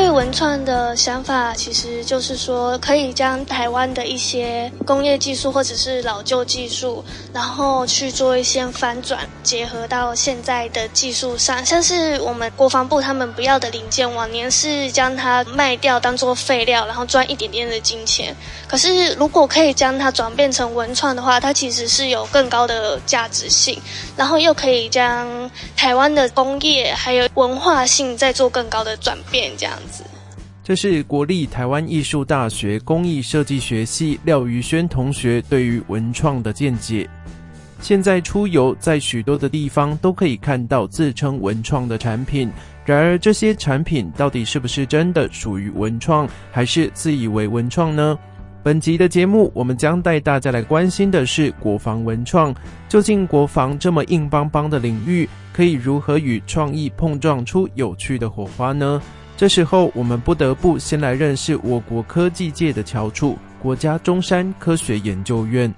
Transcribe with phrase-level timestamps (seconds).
[0.00, 7.04] 对文创的想法，其实就是说，可以将台湾的一些工业技术或者是老旧技术，
[7.34, 11.62] 然后去做一些翻转，结合到现在的技术上。
[11.66, 18.34] 像是我们国防部他们不要的零件，往年是将它卖掉当做废料，然后赚一点点的金钱。
[18.66, 23.78] 可是如果可以将它转变成文创的话，它其实是有更高的价值性，
[24.16, 29.74] 然后又可以将台湾的工业还有文化性再做更高的转变，这样
[30.62, 37.08] 这是国立台湾艺术大学工艺设计学系廖于轩同学对于文创的见解。
[37.80, 42.50] 现在出游在许多的地方都可以看到自称文创的产品，
[42.84, 48.18] 然而这些产品到底是不是真的属于文创，还是自以为文创呢？
[48.62, 52.54] 本集的节目，我们将带大家来关心的是国防文创。
[52.86, 59.00] 究竟国防这么硬邦邦的领域，可以如何与创意碰撞出有趣的火花呢？
[59.40, 65.74] 这时候，我们不得不先来认识我国科技界的翘楚——国家中山科学研究院。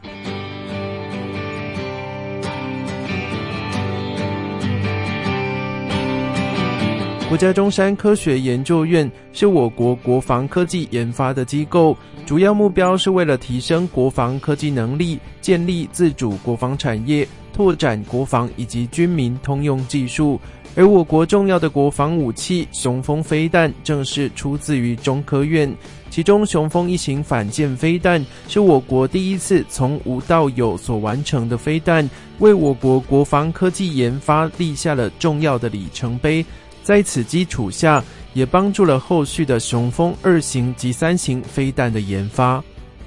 [7.29, 20.41] 国家中山科学研究院是我国国防科技研发的机构，主要目标是为了提升国防科技能力，建立自主国防产业，拓展国防以及军民通用技术。
[20.75, 25.71] 而我国重要的国防武器雄风飞弹，正是出自于中科院。
[26.09, 36.45] 其中，雄风一型反舰飞弹是我国第一次从无到有所完成的飞弹，为我国国防科技研发立下了重要的里程碑。
[36.83, 38.03] 在此基础下，
[38.35, 42.63] 也帮助了后续的雄风二型及三型飞弹的研发。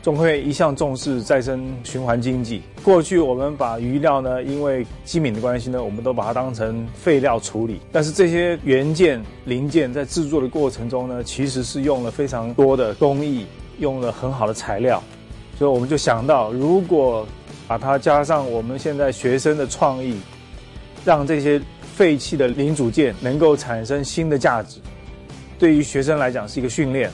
[0.05, 2.61] 中科院一向重视再生循环经济。
[2.83, 7.81] 过去我们把余料呢，因为机敏的关系呢，我们都把它当成废料处理。
[7.91, 13.47] 但是这些元件零件在制作的过程中呢，其实是用了非常多的工艺，
[13.79, 15.01] 用了很好的材料。
[15.57, 17.27] 所以我们就想到，如果
[17.67, 20.19] 把它加上我们现在学生的创意，
[21.03, 21.59] 让这些。
[21.95, 24.81] 废弃的零组件能够产生新的价值，
[25.57, 27.09] 对于学生来讲是一个训练，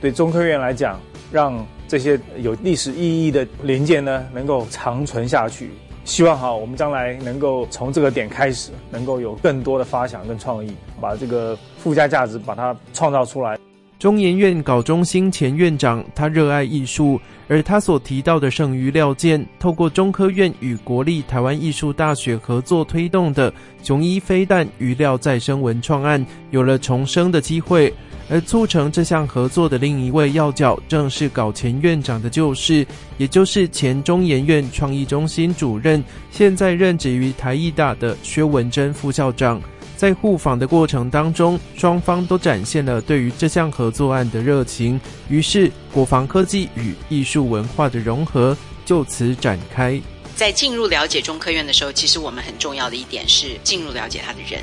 [0.00, 0.98] 对中科院来讲，
[1.30, 1.62] 让
[1.92, 5.72] 这些有历史意义的零件呢能够长存下去。
[6.06, 13.58] 希望哈，我们将来能够从这个点开始，能够有更多的发想跟创意，把这个附加价值把它创造出来。
[14.02, 27.94] 中研院郜中心前院长，他热爱艺术，而他所提到的剩余料件，透过中科院与国立台湾艺术大学合作推动的雄一飞弹余料再生文创案，有了重生的机会。
[28.28, 32.84] 而促成这项合作的另一位要角，正是郜前院长的旧识，
[33.18, 39.62] 也就是前中研院创意中心主任，现在任职于台艺大的薛文珍副校长。
[40.02, 50.02] 在互访的过程当中，双方都展现了对于这项合作案的热情，于是国防科技与艺术文化的融合就此展开。
[50.34, 54.60] 在进入了解中科院的时候，其实我们很重要的一点是进入了解他的人，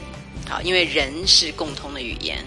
[0.49, 2.39] 好，因为人是共通的语言，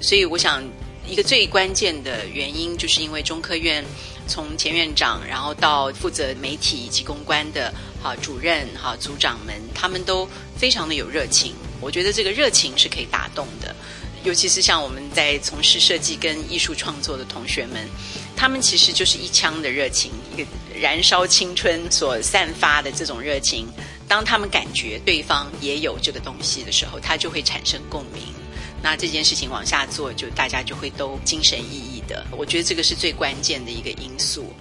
[0.00, 0.60] 所以我想
[1.06, 3.84] 一个最关键的原因，就是因为中科院
[4.26, 11.54] 从前院长，然后到负责媒体以及公关的好主任、好组长们，他们都非常的有热情。
[11.80, 13.74] 我觉得这个热情是可以打动的，
[14.24, 17.88] 尤其是像我们在从事设计跟艺术创作的同学们，
[18.34, 20.46] 他们其实就是一腔的热情，一个
[20.78, 23.66] 燃烧青春所散发的这种热情。
[24.06, 28.22] 当他们感觉对方也有这个东西的时候，他就会产生共鸣。
[28.82, 32.26] 那这件事情往下做，就大家就会都精神奕奕的。
[32.30, 34.52] 我觉得这个是最关键的一个因素。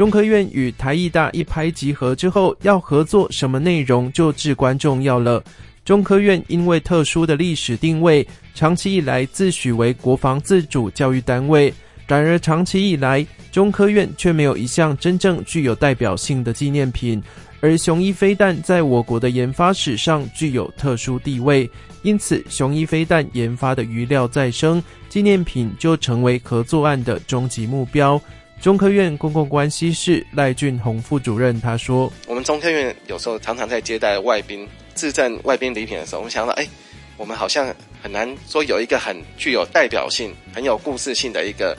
[0.00, 5.44] 中科院与台艺大一拍即合之后，要合作什么内容就至关重要了。
[5.84, 11.70] 中科院因为特殊的历史定位，长期以来自诩为国防自主教育单位。
[12.06, 17.22] 然而，长期以来，中科院却没有一项真正具有代表性的纪念品。
[17.60, 21.68] 而雄一飞弹在我国的研发史上具有特殊地位，
[22.00, 28.18] 因此雄一飞弹研发的余料再生纪念品就成为合作案的终极目标。
[28.60, 36.68] 中科院公共关系室赖俊宏副主任他说：“我们中科院有时候常常在接待外宾、自赠外宾礼品的时候，我们想到，哎，
[37.16, 41.74] 我们好像很难说有一个很具有代表性、很有故事性的一个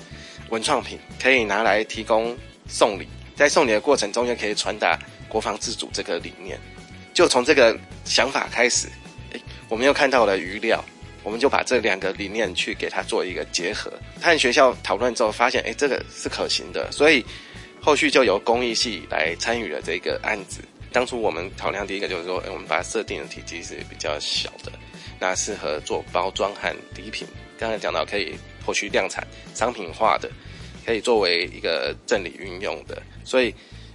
[0.50, 2.36] 文创品，可以拿来提供
[2.68, 4.98] 送礼，在送礼的过程中又可以传达
[5.30, 6.60] 国防自主这个理念。
[7.14, 8.88] 就从这个想法开始，
[9.36, 9.40] 哎，
[9.70, 10.84] 我们又看到了余料。”
[11.24, 13.92] 我们就把这两个理念去给它做一个结合，
[14.22, 17.24] 和学校讨论之后发现，哎，这个是可行的，所以
[17.80, 20.62] 后续就由工艺系来参与了这个案子。
[20.92, 24.72] 当初我们考量第一个就是说，哎我们把它设定的体积是比较小的，
[25.20, 27.28] 那适合做包装和礼品。
[27.58, 28.36] 刚才讲到可以
[28.66, 30.30] 后续量产、商品化的，
[30.86, 33.54] 可以作为一个赠礼运用的，所以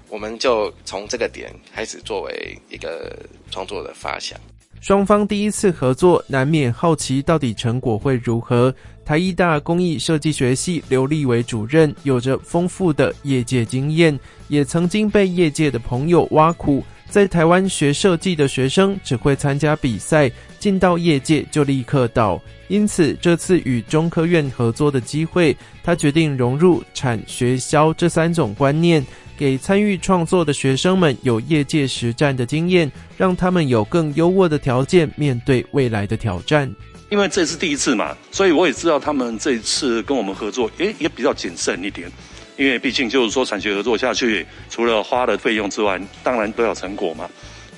[0.09, 3.15] 我们就从这个点开始作为一个
[3.51, 4.41] 创作的发想。
[4.81, 8.73] 双方第一次合作，难免好奇到底成果会如何。
[9.05, 14.19] 台艺大工艺设计学系刘立伟主任有着丰富的业界经验，
[14.49, 22.41] 也曾经被业界的朋友挖苦，在台湾学设计的学生只会参加比赛，进到业界就立刻倒。
[22.69, 29.05] 因此，这次与中科院合作的机会，他决定融入产学销这三种观念。
[29.39, 36.75] 给参与创作的学生们有业界实战的经验，让他们有更优渥的条件面对未来的挑战。
[37.11, 42.11] 因为这是第一次嘛，所以我也知道他们这一次跟我们合作，也，也比较谨慎一点。
[42.57, 47.29] 因为毕竟就是说产学合作下去，除了花的费用之外，当然都要成果嘛。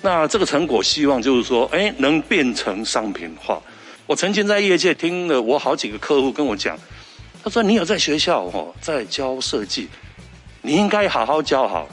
[0.00, 3.60] 那这个成果希望就是说，诶，能变成商品化。
[4.06, 6.78] 我曾经在业界听了我好几个客户跟我讲，
[7.42, 9.88] 他说：“你有在学校哦，在教设计。”
[10.62, 11.88] 你应该好好教好，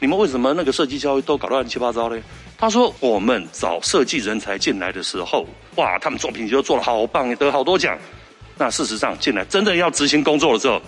[0.00, 2.20] 你们为什么那个设计教育都搞得乱七八糟呢？
[2.56, 5.46] 他说，我们找设计人才进来的时候，
[5.76, 7.96] 哇，他们作品就做得好棒，得好多奖。
[8.56, 10.82] 那事实上进来真的要执行工作的时候，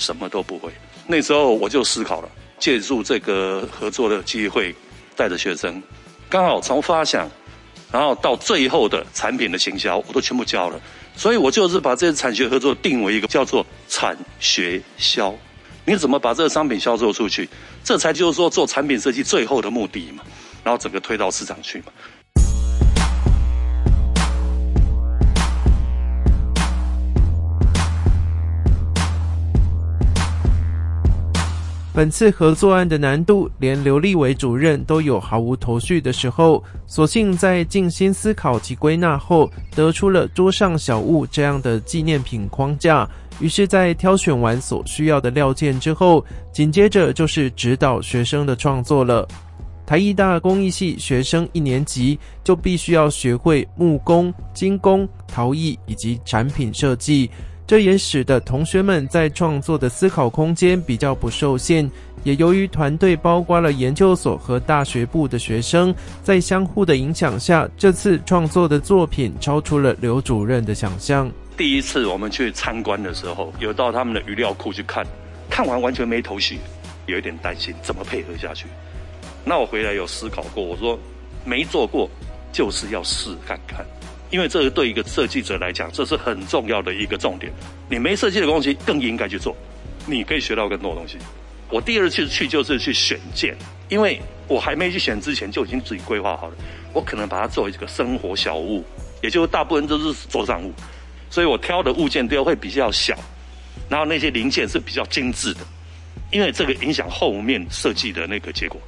[0.00, 0.72] 什么都不会。
[1.06, 4.74] 那时候我就思考了，借助这个合作的机会，
[5.14, 5.80] 带着学生，
[6.28, 7.28] 刚好从发想，
[7.92, 10.80] 然后到最后的产品的行销，我都全部教了。
[11.14, 15.34] 所以我就是把这些产学合作定为一个叫做产学销。
[15.84, 17.48] 你怎么把这个商品销售出去？
[17.84, 20.24] 这才就是说做产品设计最后的目的嘛。
[20.62, 21.86] 然后整个推到市场去嘛。
[32.00, 43.06] 本次合作案的难度，连刘立伟主任都有毫无头绪的时候，所幸在静心思考及归纳后，得出了桌上小物这样的纪念品框架。
[43.38, 49.28] 于是，在挑选完所需要的料件之后，紧接着就是指导学生的创作了。
[49.84, 57.30] 台艺大工艺系学生一年级就必须要学会木工、金工、陶艺以及产品设计，
[57.70, 61.88] 这也使得同学们在创作的思考空间比较不受限。
[62.24, 71.30] 也由于团队包括了研究所和大学部的学生，在相互的影响下，这次创作的作品超出了刘主任的想象。
[71.56, 75.06] 第一次我们去参观的时候，有到他们的鱼料库去看，
[75.48, 76.58] 看完完全没头绪，
[77.06, 78.66] 有一点担心怎么配合下去。
[79.44, 80.98] 那我回来有思考过，我说
[81.44, 82.10] 没做过
[82.52, 83.86] 就是要试看看，
[84.30, 87.52] 因为这个对一个设计者来讲，这是很重要的一个重点。
[87.88, 89.56] 你没设计的东西更应该去做，
[90.06, 91.18] 你可以学到更多东西。
[91.68, 93.56] 我第二次去就是去选件，
[93.88, 96.54] 因为我还没去选之前就已经自己规划好了，
[96.92, 98.84] 我可能把它作为一个生活小物，
[99.22, 100.72] 也就是大部分都是桌上物。
[101.28, 103.16] 所以我挑的物件都会比较小，
[103.88, 105.60] 然后那些零件是比较精致的，
[106.32, 108.80] 因为这个影响后面设计的那个结果。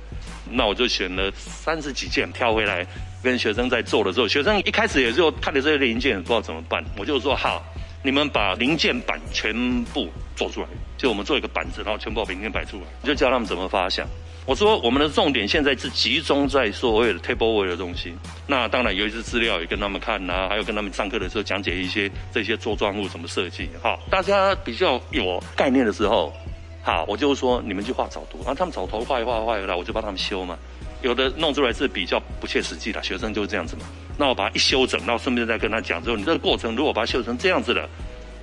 [0.50, 2.86] 那我就选了三十几件挑回来，
[3.22, 7.64] 跟学生在做的时候，学生一开始也就看着这些零件不知道怎么办，我就说好，
[8.02, 10.66] 你们把零件板全部做出来，
[10.98, 14.06] 就我们做一个板子，然后全部把零件摆出来，就教他们怎么发想。
[14.44, 18.12] 我说我们的重点现在是集中在所谓的 tableware 的东西，
[18.48, 23.68] 那当然有一些资料也跟他们看呐、啊，还有跟他们上课的时候讲解一些这些桌状物怎么设计。
[23.80, 26.34] 好，大家比较有概念的时候，
[26.82, 30.58] 好，我就说你们去画草图，然后他们草图画一画画一来，我就帮他们修嘛。
[31.00, 33.82] 有的弄出来是比较不切实际的，学生就是这样子嘛。
[34.18, 37.88] 那我把它一修整，然后顺便再跟他讲之后，你这个过程如果把它修成这样子的，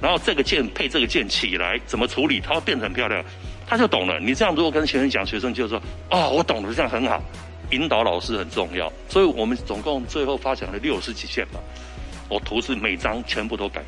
[0.02, 3.24] 然后这个件配这个件起来怎么处理，它会变得很漂亮。
[3.68, 4.20] 他就懂了。
[4.20, 5.80] 你这样如果跟学生讲，学生就说
[6.10, 7.22] ：“哦，我懂了，这样很好。”
[7.72, 11.60] 引导老师很重要，所以我们总共最后发展了六十几件吧。
[12.28, 13.84] 我图是每张全部都改，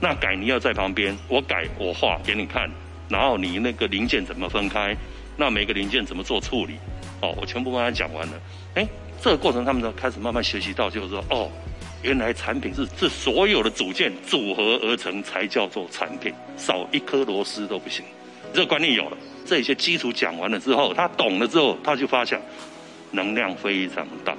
[0.00, 2.70] 那改你要在旁边，我改我画给你看，
[3.12, 4.96] 然后你那个零件怎么分开，
[5.36, 6.76] 那每个零件怎么做处理，
[7.20, 8.32] 哦，我全部跟他讲完了。
[8.74, 8.88] 哎，
[9.20, 11.50] 这个过程他们就开始慢慢学习到，就是说，哦，
[12.02, 18.02] 原来产品是是所有的组件组合而成才叫做产品，少一颗螺丝都不行。
[18.54, 22.40] 这个观念有了，这些基础讲完了之后，他懂了之后，他就发现
[23.10, 24.34] 能量非常大。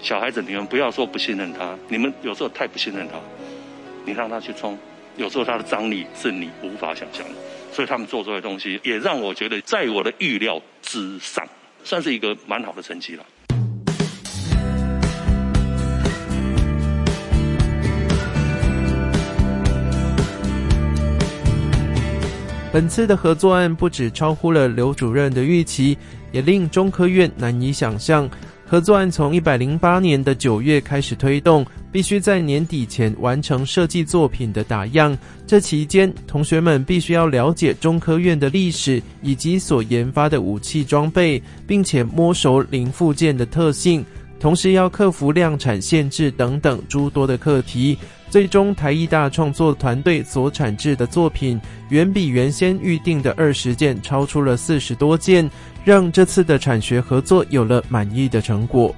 [0.00, 3.18] 小孩子，你们不要说不信任他，你们有时候太不信任他，
[4.06, 4.78] 你让他去冲，
[5.16, 7.34] 有时候他的张力是你无法想象的。
[7.72, 11.46] 所以他们做出来的东西，也让我觉得在我的预料之上，
[11.84, 13.24] 算是一个蛮好的成绩了。
[22.70, 25.96] 本次的合作案不止超乎了刘主任的预期，
[26.30, 28.28] 也令中科院难以想象。
[28.70, 35.16] 合作案从一百零八年的九月开始推动，必须在年底前完成设计作品的打样。
[35.46, 44.04] 这期间，同学们必须要了解中科院的历史以及所研发的武器装备，并且摸熟零附件的特性，
[44.38, 47.96] 同时要克服量产限制等等诸多的课题。
[48.28, 51.58] 最终，台艺大创作团队所产制的作品，
[51.88, 55.50] 远比原先预定的二十件超出了四十多件，
[55.88, 58.94] 让这次的产学合作有了满意的成果。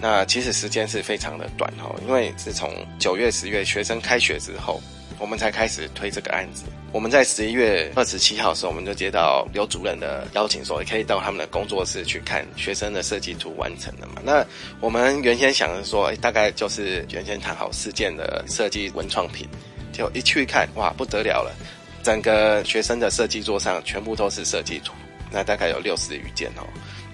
[0.00, 2.68] 那其实时间是非常的短哦，因为是从
[2.98, 4.82] 九月、十月学生开学之后。
[5.20, 6.64] 我们才开始推这个案子。
[6.90, 14.20] 我们在十一月二十七号的时候，我们就接到刘主任的邀请，说也可以到他们的工作室去看学生的设计图完成了嘛。
[14.24, 14.44] 那
[14.80, 19.46] 我们原先想着说，哎，大概就是原先谈好四件的设计文创品，
[19.92, 21.54] 就一去看，哇，不得了了！
[22.02, 24.92] 整个学生的设计桌上全部都是设计图，
[25.32, 26.62] 那大概有六十余件哦。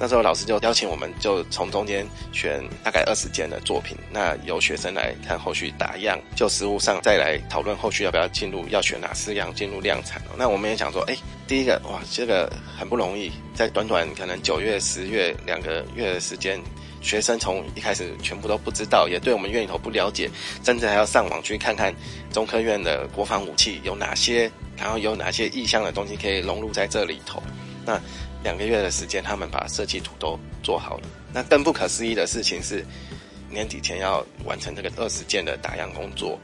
[0.00, 10.22] 那时候老师就邀请我们，就从中间选大概二十件的作品，那由学生来看后续打样，就实物上再来讨论后续要不要进入，要选哪四样进入量产。
[10.37, 11.16] 那我们也想说，哎，
[11.48, 12.48] 第一个哇，这个
[12.78, 16.60] 很不容易，在短短可能九月、十月两个月的时间，
[17.00, 20.30] 学生从一开始全部都不知道，也对我们院里头不了解，
[20.62, 21.92] 甚至还要上网去看看
[22.32, 27.42] 中科院的国防武器有哪些，然后有哪些意向的东西可以融入在这里头。
[27.88, 27.99] 那
[28.45, 31.04] 两个月的时间，他们把设计图都做好了。
[31.33, 32.85] 那更不可思议的事情是，
[33.50, 36.38] 年底前要完成这个二十件的打样工作。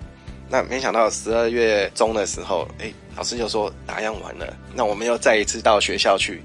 [0.48, 4.56] 那没想到十二月中的时候，哎，老师就说打样完了。
[4.74, 6.42] 那我们又再一次到学校去。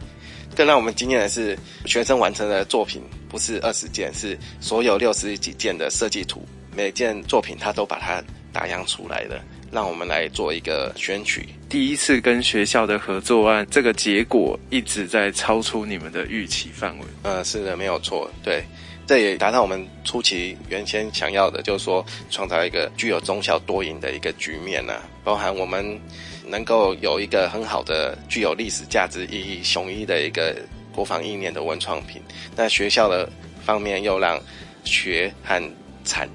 [0.53, 9.41] 更让我们惊艳的是，学生完成的作品不是二十件，是所有六十几件的设计图，每件作品他都把它打样出来了。
[9.71, 11.47] 让我们来做一个选取。
[11.67, 17.05] 第一次跟学校的合作案，这个结果一直在超出你们的预期范围。
[17.23, 18.29] 呃，是的，没有错。
[18.43, 18.63] 对，
[19.05, 25.03] 这也达到我们初期原先想要的，就是说创造一个具有忠孝多赢的一个局面呢、啊。
[25.23, 25.99] 包含我们
[26.47, 30.55] 能够有一个很好的、具有历史价值意义、雄一的一个
[30.91, 32.19] 国防意念的文创品。
[32.55, 33.29] 那学校的
[33.63, 34.41] 方面又让
[34.83, 35.61] 学和
[36.03, 36.27] 产。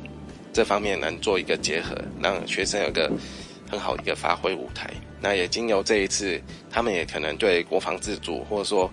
[0.54, 3.10] 这方面能做一个结合，让学生有个
[3.68, 4.88] 很好一个发挥舞台。
[5.20, 8.88] 那也经由这一次，他们也可能对国防自主或者说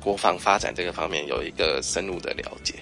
[0.00, 2.74] 国防发展这个方面有一个深入的了解。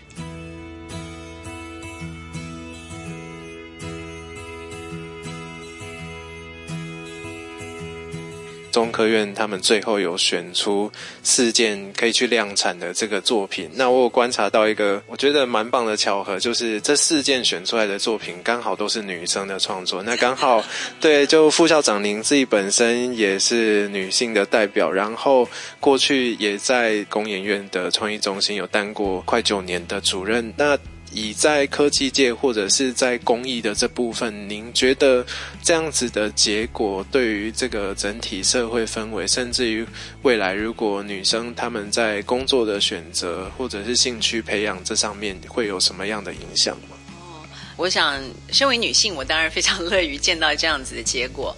[8.80, 10.90] 中科院他们最后有选出
[11.22, 13.68] 四件可以去量产的这个作品。
[13.75, 20.02] 那我有观察到一个我觉得蛮棒的巧合，就是这四件选出来的作品刚好都是女生的创作。
[20.02, 20.64] 那刚好
[20.99, 25.46] 对，就副校长您自己本身也是女性的代表，然后
[25.78, 30.52] 过去也在工研院的创意中心有当过快九年的主任。
[30.56, 30.78] 那
[31.12, 35.24] 以在科技界或者是在公益的这部分，您觉得
[35.62, 39.86] 这样子的结果对于这个整体社会氛围，甚至于
[40.22, 46.96] 未来如果女生她们在工作的选择或者是兴趣培养这上面，会有什么样的影响吗？
[47.18, 47.42] 哦，
[47.76, 51.56] 我想身为女性，我当然非常乐于见到这样子的结果。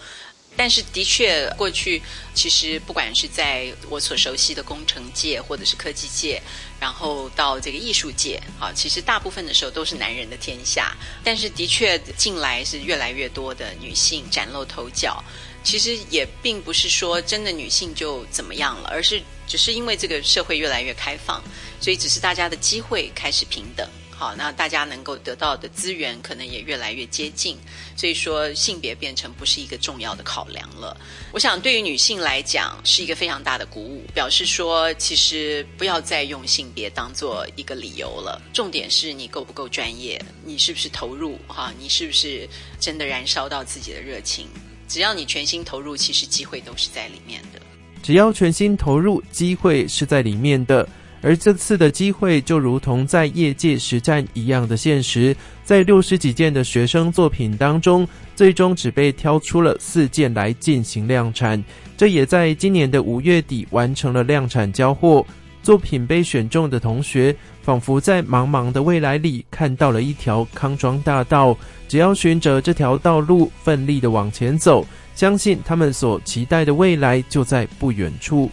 [0.57, 2.01] 但是，的确，过去
[2.35, 6.41] 其实不管是在我所熟悉的工程界，或者是科技界，
[6.79, 10.95] 然后到这个艺术界，啊，其实大部分的时候都是男人的天下。
[11.25, 15.23] 但是，的确，近来是越来越多的女性崭露头角。
[15.65, 21.43] 其实也并不是说真的女性就怎么样了，而是只是因为这个社会越来越开放，
[21.81, 23.89] 所以只是大家的机会开始平等。
[24.23, 27.59] 好，那大家能够得到的资源可能也越来越接近，
[27.97, 30.97] 所以说性别变成不是一个重要的考量了。
[31.33, 42.49] 我想对于女性来讲是一个非常大的鼓舞，表示说其实不要再用性别当做一个理由了，重点是你够不够专业，你是不是投入哈，你是不是
[42.79, 44.47] 真的燃烧到自己的热情？
[44.87, 47.61] 只要你全心投入，其实机会都是在里面的。
[48.05, 50.89] 只要全心投入，机会是在里面的。
[51.23, 61.63] 而这次的机会就如同在业界实战一样的现实，在六十几件的学生作品当中，最终只被挑出了四件来进行量产。
[61.97, 65.25] 这也在今年的五月底完成了量产交货。
[65.63, 78.51] 作品被选中的同学，仿佛在茫茫的未来里看到了一条康庄大道，只要循着这条道路奋力的往前走，相信他们所期待的未来就在不远处。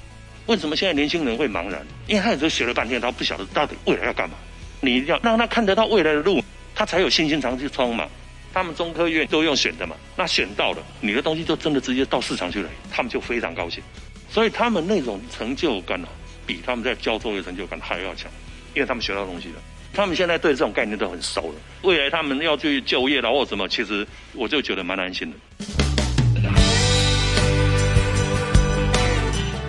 [0.50, 1.86] 为什么现在年轻人会茫然？
[2.08, 4.36] 因为他有时候学了半天，他不晓得到底未来要干嘛。
[4.82, 8.08] 你一定要让他看得到未来的路，他才有信心常去冲嘛。
[8.52, 13.84] 他们中科院都用选的嘛，那选到了，你的东西就真的直接到市场去了，他们就非常高兴。
[14.28, 16.02] 所以他们那种成就感
[16.48, 18.32] 比他们在交作业成就感还要强，
[18.74, 19.62] 因为他们学到东西了。
[19.94, 25.38] 他们现在对这种概念都很熟了，未来他们要去就业了或什么，其实我就觉得蛮安心的。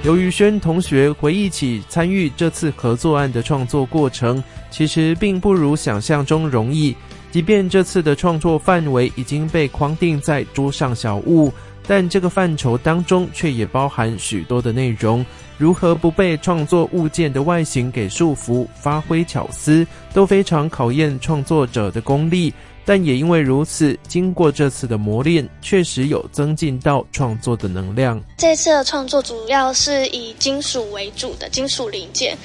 [0.02, 6.97] 刘于轩同学回忆起参与这次合作案的创作过程，其实并不如想象中容易。
[7.30, 11.52] 即便这次的创作范围已经被框定在桌上小物，
[11.87, 15.25] 但这个范畴当中却也包含许多的内容。
[15.59, 22.52] 如何不被创作物件的外形给束缚，发挥巧思，都非常考验创作者的功力。
[22.90, 28.20] 但也因为如此，经过这次的磨练，确实有增进到创作的能量。
[28.37, 32.37] 这次的创作主要是以金属为主的金属零件。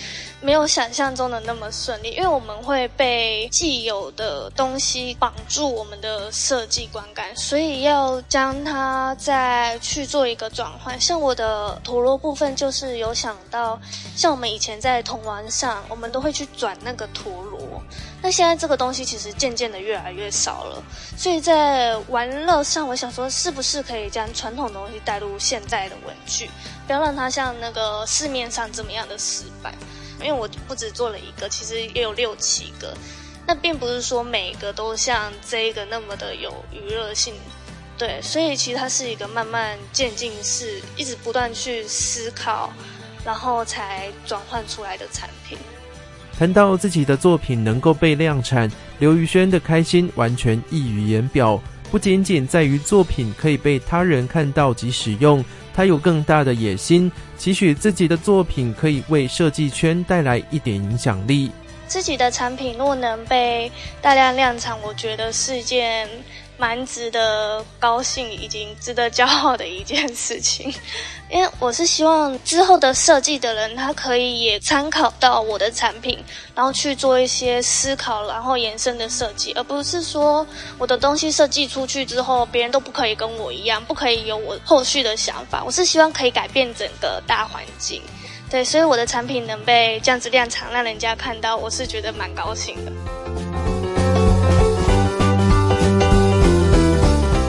[0.42, 11.02] 没有想象中的那么顺利，因为我们会被既有的东西绑住我们的设计观感，所以要将它再去做一个转换。
[11.02, 13.80] 像我的陀螺部分，就是有想到，
[14.16, 17.82] 像我们以前在铜玩上，我们都会去转那个陀螺。
[18.26, 20.84] 那现在这个东西其实渐渐的越来越少了，
[21.16, 26.50] 所以在玩乐上，我想说，是不是可以将传统的东西带入现在的文具，
[26.88, 29.72] 不要让它像那个市面上这么样的死板。
[30.20, 32.98] 因为我不止做了一个，其实也有六七个，
[33.46, 37.36] 那并不是说每个都像这个那么的有娱乐性，
[37.96, 42.74] 对，所以其实它是一个慢慢渐进式，一直不断去思考，
[43.24, 45.60] 然后才转换出来的产品。
[46.38, 55.44] 谈到自己的作品能够被量产，刘宇轩的开心完全溢于言表，不仅仅在于作品可以被他人看到及使用。
[55.74, 61.52] 他有更大的野心，期许自己的作品可以为设计圈带来一点影响力。
[61.88, 66.10] 自己的产品若能被大量量产，我觉得是件。
[66.58, 70.74] 蛮值得高兴，已经值得骄傲的一件事情，
[71.30, 76.18] 因为我是希望之后的设计的人，他可以也参考到我的产品，
[76.56, 85.64] 然后去做一些思考，然后延伸的设计，而不是说我的东西设计出去之后，别人都不可以跟我一样，不可以有我后续的想法。
[85.66, 88.02] 我是希望可以改变整个大环境，
[88.50, 93.75] 对，所以我的产品能被这样子量产，让人家看到，我是觉得蛮高兴的。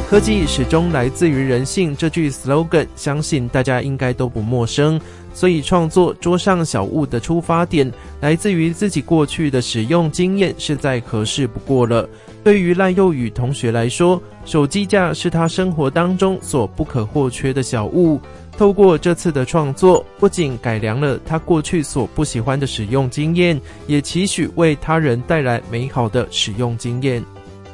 [0.09, 5.01] 科技始终来自于人性，这句 slogan 相信大家应该都不陌生。
[5.35, 12.09] 所以创作桌上小物的出发点来自于自己过去的使用经验，是再合适不过了。
[12.45, 18.21] 对于赖佑宇同学来说，手机架是他生活当中所不可或缺的小物。
[18.57, 27.23] 透过这次的创作，不仅改良了他过去所不喜欢的使用经验，也期许为他人带来美好的使用经验。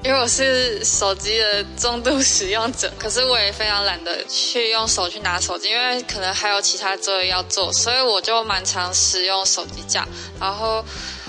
[0.05, 10.05] 因为我是手机的重度使用者，可是我也非常懒得去用手去拿手机，因为可能还有其他作业要做，所以我就蛮常使用手机架，
[10.41, 10.85] 然后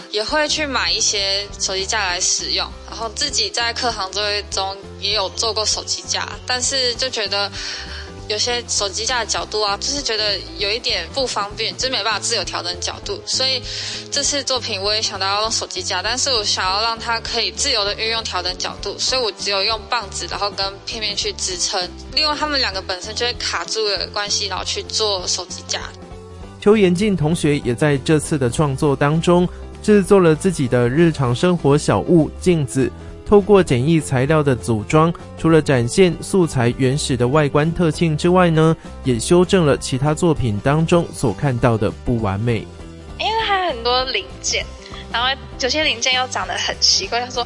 [0.09, 7.51] 也会去买一些手机架来使用，然后自己在课堂作业中也有做过手机架，但是就觉得。
[8.29, 13.21] 有些手机架的角度啊，就是觉得有一点不方便，就是没办法自由调整角度。
[13.25, 13.61] 所以
[14.11, 21.79] 这次作品我也想到要用手机架，但是我想要让它可以自由的运用调整角度，所以我只有用棒子，然后跟片面去支撑。
[22.13, 25.81] 利用，他们两个本身就会卡住的关系，然后去做手机架。
[26.61, 29.45] 邱延静同学也在这次的创作当中
[29.81, 32.89] 制作了自己的日常生活小物镜子。
[33.25, 42.65] 透过简易材料的组装，除了展现素材原始的外观特性之外呢，也修正了其他作品当中所看到的不完美。
[43.19, 44.65] 因为它很多零件，
[45.11, 47.45] 然后有些零件又长得很奇怪，他说：“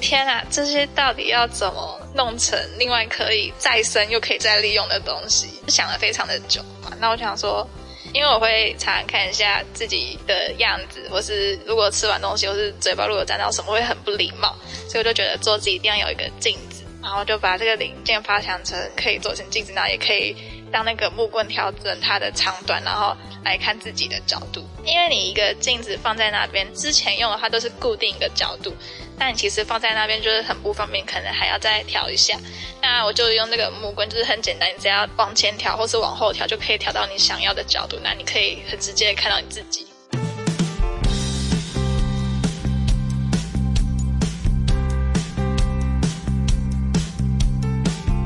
[0.00, 6.60] 天啊，这些到底要怎么弄成另外可以再生又可以再利用的东西？”想了非常的久。
[7.00, 7.66] 那我想说。
[8.12, 14.54] 因为我会常看一下自己的样子，或是如果吃完东西，或是嘴巴如果沾到什么，会很不礼貌，
[14.88, 20.36] 所以我就觉得桌子一定要有一个镜子，然后就把这个零件发想成可以做成镜子，然后也可以
[20.72, 24.66] 让那个木棍调整它的长短，然后来看自己的角度。
[24.84, 28.74] 因为你一个镜子放在那边，之前用的话都是固定一个角度。
[29.18, 32.36] 但其实放在那边就是很不方便，可能还要再调一下。
[32.80, 37.98] 那我就用那个木棍，就是很简单，你只要往前调或是往后调，就可以调到你想要的角度。
[38.02, 39.86] 那你可以很直接的看到你自己。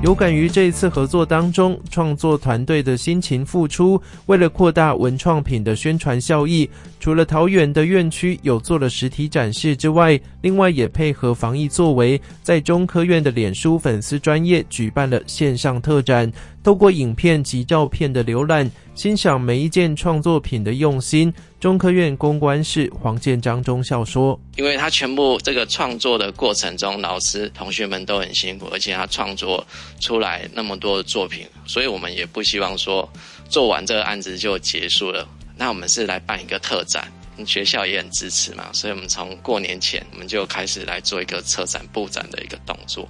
[0.02, 6.68] 有感于这一次合作当中创作团队的辛勤付出，为了扩大文创品的宣传效益，
[7.06, 16.28] 除了桃园的院区有做了实体展示之外，另外也配合防疫作为，在中科院的脸书粉丝专页举办了线上特展，
[16.64, 21.32] 透过影片及照片的浏览，欣赏每一件创作品的用心。
[21.60, 29.64] 中科院公关室黄建章中校说：“因为他全部这个创作的过程中，老师同学们都很辛苦，而且他创作
[30.00, 33.08] 出来那么多的作品，所以我们也不希望说
[33.48, 35.24] 做完这个案子就结束了。
[35.56, 37.10] 那我们是来办一个特展，
[37.46, 43.08] 学校也很支持嘛，所以我们从过年前我们就开始来做一个策展布展的一个动作。”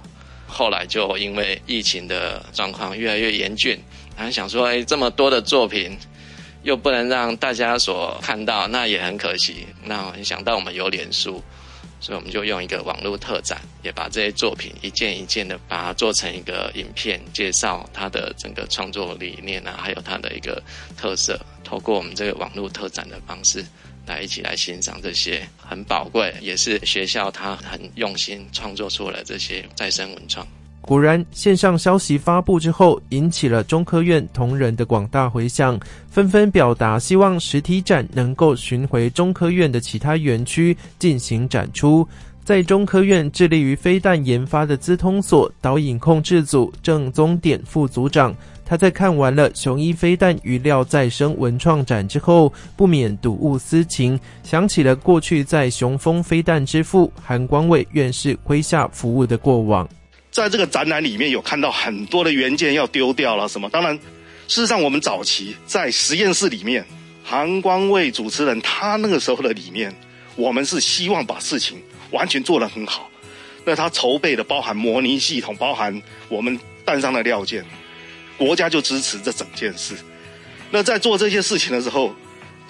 [0.49, 3.77] 后来就因为疫情的状况越来越严峻，
[4.15, 5.97] 然后想说，哎，这么多的作品，
[6.63, 9.67] 又不能让大家所看到，那也很可惜。
[9.83, 11.43] 那想到我们有脸书，
[11.99, 20.61] 所以我们就用一个网络特展，也把这些作品一件一件的把它做成一个影片，介绍它的整个创作理念啊，还有它的一个
[20.95, 23.65] 特色，透过我们这个网络特展的方式。
[24.05, 30.47] 来一起来欣赏这些很宝贵，也是学校他很用心创作出来这些再生文创。
[30.87, 35.77] 果然，线上消息发布之后，引起了中科院同仁的广大回响，
[36.09, 42.07] 纷纷表达希望实体展能够巡回中科院的其他园区进行展出。
[42.41, 48.33] 在中科院致力于飞弹研发的资通所导引控制组郑宗典副组长。
[48.63, 59.85] 他在看完了雄一飞弹余料再生文创展之后，不免睹物思情，想起了过去在雄风飞弹之父韩光伟院士麾下服务的过往。
[60.37, 63.67] 在这个展览里面有看到很多的元件要丢掉了什么？
[63.71, 63.95] 当然，
[64.47, 66.85] 事实上我们早期在实验室里面，
[67.23, 69.91] 韩光卫主持人他那个时候的理念，
[70.35, 73.09] 我们是希望把事情完全做得很好。
[73.65, 77.65] 那他筹备的包含模拟系统，包含我们弹上的料件。
[78.37, 79.95] 国家就支持这整件事。
[80.69, 82.13] 那在做这些事情的时候，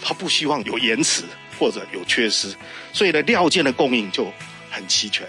[0.01, 1.23] 他不希望有延迟
[1.60, 2.47] 或者有缺失，
[2.93, 4.32] 所以呢，料件的供应就
[4.71, 5.27] 很齐全。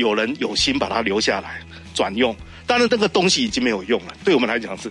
[0.00, 1.60] 有人有心把它留下来
[1.94, 2.34] 转用，
[2.66, 4.14] 当然这个东西已经没有用了。
[4.24, 4.90] 对我们来讲是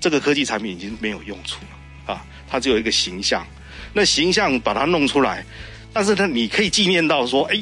[0.00, 3.46] 这个科技产品已经没有用处了啊，它只有一个形象。
[3.92, 5.44] 那形象把它弄出来，
[5.92, 7.60] 但是呢，你可以纪念到说，哎，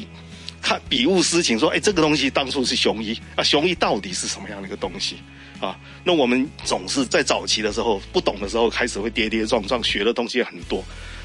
[0.61, 5.17] 看比物思情，说，哎，这个东西当初是雄一啊，雄一到底是什么样的一个东西？
[5.59, 10.83] 啊，那我们总是在早期的时候不懂的时候，开始会跌跌撞撞，学的东西很多。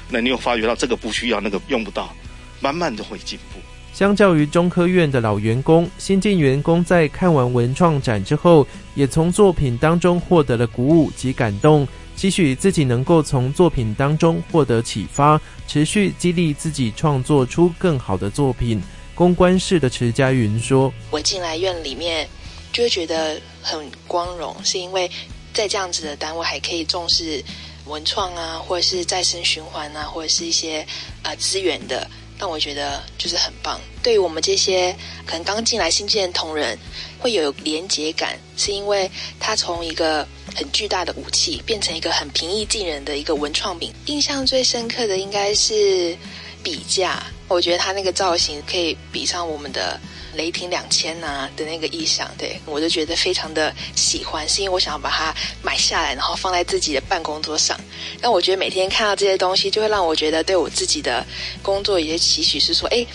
[0.09, 2.15] 那你又发觉到这个不需要，那个用不到，
[2.61, 3.59] 慢慢就会进步。
[3.93, 18.81] 相较于中科院的老员工，新进员工在看完文创展之后，也从作品当中获得了鼓舞及感动，期许自己能够从作品当中获得启发，持续激励自己创作出更好的作品。
[19.13, 22.27] 公关室的池佳云说：“我进来院里面。”
[22.71, 25.09] 就会觉得很光荣，是因为
[25.55, 27.43] 在这样子的单位还可以重视
[27.87, 30.85] 文创啊，或者是再生循环啊，或者是一些、
[31.23, 32.07] 呃、资源的，
[32.39, 33.79] 让我觉得就是很棒。
[34.01, 36.77] 对于我们这些可能刚进来新进的同仁，
[37.19, 40.25] 会有连结感，是因为他从一个
[40.55, 43.93] 很巨大的武器变成一个很平易近人的一个文创品。
[44.05, 46.17] 印象最深刻的应该是
[46.63, 49.99] 笔架，我觉得它那个造型可以比上我们的。
[50.35, 57.79] 雷霆两千呐的那个意象，对，我就觉得非常的喜欢，是因为我想要把它买下来，然后放在自己的办公桌上。
[58.21, 61.25] 那我觉得每天看到这些东西，就会让我觉得对我自己的
[61.61, 63.05] 工作有些期许，是说，哎，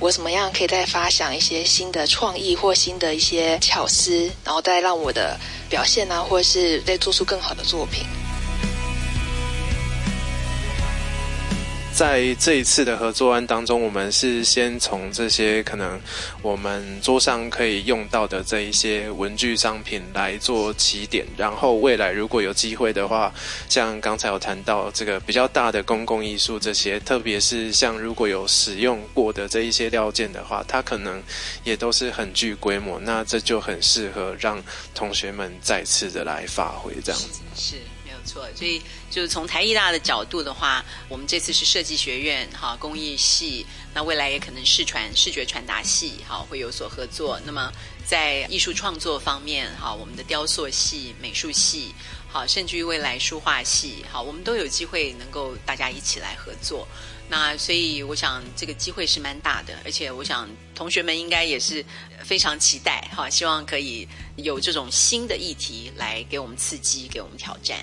[0.00, 8.04] 我怎么样可以再发想一些新的创意或新的一些巧思，然后再让我的表现啊，或者是再做出更好的作品。
[12.02, 16.00] 在这一次的合作案当中，我们是先从这些可能
[16.42, 23.32] 我们桌上可以用到的这一些文具商品来做起点，然后未来如果有机会的话，
[23.68, 31.22] 像刚才有谈到这个比较大的公共艺术这些，特别是像如果有使用过的这一些料件的话，它可能
[31.62, 34.60] 也都是很具规模，那这就很适合让
[34.92, 37.42] 同学们再次的来发挥这样子。
[37.54, 37.76] 是。
[38.24, 38.80] 错，所以
[39.10, 47.40] 就是从台艺大的角度的话，我们这次是设计学院哈工艺系，那未来也可能视传视觉传达系哈会有所合作。
[47.44, 47.72] 那么
[48.06, 51.94] 在艺术创作方面哈，我们的雕塑系、美术系
[52.28, 56.86] 好，甚至于未来书画系好，我们都有机会能够大家一起来合作。
[57.28, 61.82] 那所以我想这个机会是蛮大的，而且我想同学们应该也是
[62.22, 64.06] 非常期待哈，希望可以
[64.36, 67.78] 有这种新的议题来给我们刺激，给我们挑战。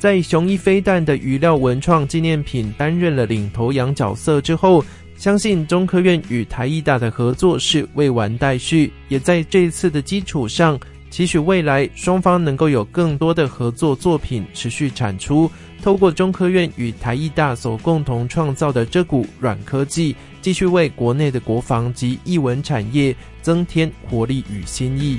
[0.00, 4.82] 在雄一飞弹的余料文创纪念品担任了领头羊角色之后，
[5.14, 15.50] 相信中科院与台艺大的合作是未完待续，也在这次的基础上，期许未来双方能够有更多的合作作品持续产出，
[15.82, 25.18] 透过中科院与台艺大所共同创造的这股软科技，继续为国内的国防及艺文产业增添活力与新意。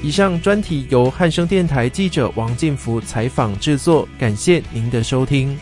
[0.00, 5.58] 以上专题由汉声电台记者王建福采访制作，感谢您的收听。